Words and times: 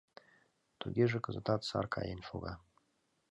Тугеже 0.79 1.17
кызытат 1.25 1.61
сар 1.69 1.85
каен 1.93 2.19
шога. 2.27 2.53